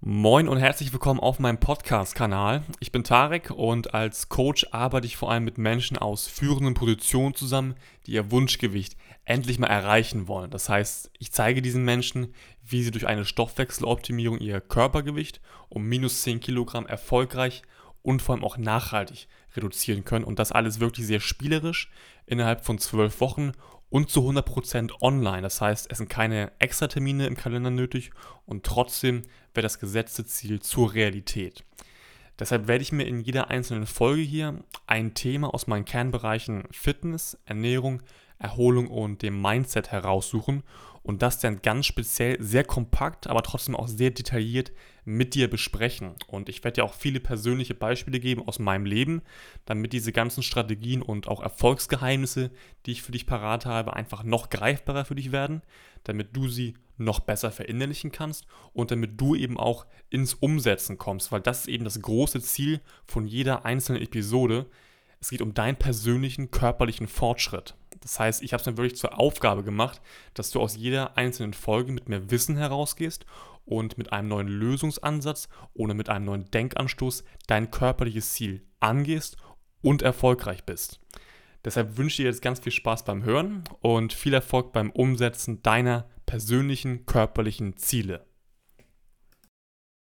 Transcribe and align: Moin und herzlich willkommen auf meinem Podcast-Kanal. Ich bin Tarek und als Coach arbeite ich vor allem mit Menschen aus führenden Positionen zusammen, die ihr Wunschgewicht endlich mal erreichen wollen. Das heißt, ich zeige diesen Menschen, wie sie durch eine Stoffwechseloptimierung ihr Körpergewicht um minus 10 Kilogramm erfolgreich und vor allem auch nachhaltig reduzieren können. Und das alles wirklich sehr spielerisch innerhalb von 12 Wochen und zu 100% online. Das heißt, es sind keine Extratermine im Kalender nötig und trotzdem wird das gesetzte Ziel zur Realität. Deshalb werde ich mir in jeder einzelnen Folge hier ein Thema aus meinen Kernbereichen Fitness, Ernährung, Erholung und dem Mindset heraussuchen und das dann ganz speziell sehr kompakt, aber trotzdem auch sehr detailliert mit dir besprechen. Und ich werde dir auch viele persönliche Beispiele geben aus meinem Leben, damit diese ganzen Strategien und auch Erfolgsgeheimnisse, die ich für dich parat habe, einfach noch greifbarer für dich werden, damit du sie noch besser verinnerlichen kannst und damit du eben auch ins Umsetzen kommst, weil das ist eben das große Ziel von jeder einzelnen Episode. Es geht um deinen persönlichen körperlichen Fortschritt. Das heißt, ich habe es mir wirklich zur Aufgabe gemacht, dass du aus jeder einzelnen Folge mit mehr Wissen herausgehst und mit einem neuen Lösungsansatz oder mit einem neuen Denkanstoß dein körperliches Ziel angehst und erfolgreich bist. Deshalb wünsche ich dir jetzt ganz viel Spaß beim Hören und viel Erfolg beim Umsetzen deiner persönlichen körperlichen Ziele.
Moin 0.00 0.46
und 0.46 0.58
herzlich 0.58 0.92
willkommen 0.92 1.18
auf 1.18 1.40
meinem 1.40 1.58
Podcast-Kanal. 1.58 2.62
Ich 2.78 2.92
bin 2.92 3.02
Tarek 3.02 3.50
und 3.50 3.94
als 3.94 4.28
Coach 4.28 4.68
arbeite 4.70 5.08
ich 5.08 5.16
vor 5.16 5.28
allem 5.28 5.42
mit 5.42 5.58
Menschen 5.58 5.98
aus 5.98 6.28
führenden 6.28 6.74
Positionen 6.74 7.34
zusammen, 7.34 7.74
die 8.06 8.12
ihr 8.12 8.30
Wunschgewicht 8.30 8.96
endlich 9.24 9.58
mal 9.58 9.66
erreichen 9.66 10.28
wollen. 10.28 10.52
Das 10.52 10.68
heißt, 10.68 11.10
ich 11.18 11.32
zeige 11.32 11.62
diesen 11.62 11.84
Menschen, 11.84 12.32
wie 12.64 12.84
sie 12.84 12.92
durch 12.92 13.08
eine 13.08 13.24
Stoffwechseloptimierung 13.24 14.38
ihr 14.38 14.60
Körpergewicht 14.60 15.40
um 15.68 15.82
minus 15.82 16.22
10 16.22 16.38
Kilogramm 16.38 16.86
erfolgreich 16.86 17.62
und 18.02 18.22
vor 18.22 18.36
allem 18.36 18.44
auch 18.44 18.56
nachhaltig 18.56 19.26
reduzieren 19.56 20.04
können. 20.04 20.24
Und 20.24 20.38
das 20.38 20.52
alles 20.52 20.78
wirklich 20.78 21.08
sehr 21.08 21.20
spielerisch 21.20 21.90
innerhalb 22.24 22.64
von 22.64 22.78
12 22.78 23.20
Wochen 23.20 23.52
und 23.90 24.10
zu 24.10 24.20
100% 24.20 24.92
online. 25.00 25.42
Das 25.42 25.60
heißt, 25.60 25.90
es 25.90 25.98
sind 25.98 26.10
keine 26.10 26.52
Extratermine 26.58 27.26
im 27.26 27.36
Kalender 27.36 27.70
nötig 27.70 28.10
und 28.46 28.64
trotzdem 28.64 29.22
wird 29.54 29.64
das 29.64 29.78
gesetzte 29.78 30.24
Ziel 30.26 30.60
zur 30.60 30.94
Realität. 30.94 31.64
Deshalb 32.38 32.68
werde 32.68 32.82
ich 32.82 32.92
mir 32.92 33.04
in 33.04 33.20
jeder 33.20 33.50
einzelnen 33.50 33.86
Folge 33.86 34.22
hier 34.22 34.62
ein 34.86 35.14
Thema 35.14 35.52
aus 35.52 35.66
meinen 35.66 35.84
Kernbereichen 35.84 36.64
Fitness, 36.70 37.36
Ernährung, 37.46 38.02
Erholung 38.38 38.88
und 38.88 39.22
dem 39.22 39.40
Mindset 39.40 39.90
heraussuchen 39.90 40.62
und 41.08 41.22
das 41.22 41.38
dann 41.38 41.62
ganz 41.62 41.86
speziell 41.86 42.36
sehr 42.38 42.64
kompakt, 42.64 43.28
aber 43.28 43.42
trotzdem 43.42 43.74
auch 43.74 43.88
sehr 43.88 44.10
detailliert 44.10 44.72
mit 45.06 45.34
dir 45.34 45.48
besprechen. 45.48 46.14
Und 46.26 46.50
ich 46.50 46.62
werde 46.62 46.76
dir 46.76 46.84
auch 46.84 46.92
viele 46.92 47.18
persönliche 47.18 47.72
Beispiele 47.72 48.20
geben 48.20 48.46
aus 48.46 48.58
meinem 48.58 48.84
Leben, 48.84 49.22
damit 49.64 49.94
diese 49.94 50.12
ganzen 50.12 50.42
Strategien 50.42 51.00
und 51.00 51.26
auch 51.26 51.42
Erfolgsgeheimnisse, 51.42 52.50
die 52.84 52.92
ich 52.92 53.00
für 53.00 53.12
dich 53.12 53.26
parat 53.26 53.64
habe, 53.64 53.94
einfach 53.94 54.22
noch 54.22 54.50
greifbarer 54.50 55.06
für 55.06 55.14
dich 55.14 55.32
werden, 55.32 55.62
damit 56.04 56.36
du 56.36 56.46
sie 56.46 56.74
noch 56.98 57.20
besser 57.20 57.50
verinnerlichen 57.50 58.12
kannst 58.12 58.46
und 58.74 58.90
damit 58.90 59.18
du 59.18 59.34
eben 59.34 59.58
auch 59.58 59.86
ins 60.10 60.34
Umsetzen 60.34 60.98
kommst, 60.98 61.32
weil 61.32 61.40
das 61.40 61.60
ist 61.60 61.68
eben 61.68 61.84
das 61.84 62.02
große 62.02 62.42
Ziel 62.42 62.82
von 63.06 63.26
jeder 63.26 63.64
einzelnen 63.64 64.02
Episode. 64.02 64.66
Es 65.20 65.30
geht 65.30 65.40
um 65.40 65.54
deinen 65.54 65.76
persönlichen 65.76 66.50
körperlichen 66.50 67.08
Fortschritt. 67.08 67.77
Das 68.00 68.18
heißt, 68.18 68.42
ich 68.42 68.52
habe 68.52 68.60
es 68.60 68.66
mir 68.66 68.76
wirklich 68.76 68.96
zur 68.96 69.18
Aufgabe 69.18 69.64
gemacht, 69.64 70.00
dass 70.34 70.50
du 70.50 70.60
aus 70.60 70.76
jeder 70.76 71.16
einzelnen 71.16 71.54
Folge 71.54 71.92
mit 71.92 72.08
mehr 72.08 72.30
Wissen 72.30 72.56
herausgehst 72.56 73.26
und 73.64 73.98
mit 73.98 74.12
einem 74.12 74.28
neuen 74.28 74.48
Lösungsansatz 74.48 75.48
oder 75.74 75.94
mit 75.94 76.08
einem 76.08 76.24
neuen 76.24 76.50
Denkanstoß 76.50 77.24
dein 77.46 77.70
körperliches 77.70 78.32
Ziel 78.32 78.64
angehst 78.80 79.36
und 79.82 80.02
erfolgreich 80.02 80.64
bist. 80.64 81.00
Deshalb 81.64 81.96
wünsche 81.96 82.14
ich 82.14 82.16
dir 82.18 82.26
jetzt 82.26 82.42
ganz 82.42 82.60
viel 82.60 82.72
Spaß 82.72 83.04
beim 83.04 83.24
Hören 83.24 83.64
und 83.80 84.12
viel 84.12 84.32
Erfolg 84.32 84.72
beim 84.72 84.90
Umsetzen 84.90 85.62
deiner 85.62 86.08
persönlichen 86.24 87.04
körperlichen 87.04 87.76
Ziele. 87.76 88.27